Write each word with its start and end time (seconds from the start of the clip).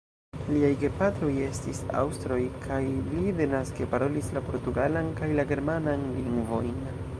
Liaj 0.45 0.69
gepatroj 0.83 1.33
estis 1.47 1.81
aŭstroj 1.99 2.39
kaj 2.63 2.79
li 3.11 3.27
denaske 3.41 3.89
parolis 3.93 4.33
la 4.39 4.45
portugalan 4.49 5.15
kaj 5.23 5.33
la 5.41 5.49
germanan 5.55 6.11
lingvojn. 6.19 6.77